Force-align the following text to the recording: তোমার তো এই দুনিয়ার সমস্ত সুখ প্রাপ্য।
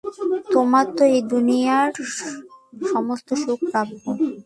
তোমার 0.53 0.85
তো 0.97 1.03
এই 1.15 1.21
দুনিয়ার 1.33 1.91
সমস্ত 2.93 3.29
সুখ 3.43 3.59
প্রাপ্য। 3.71 4.03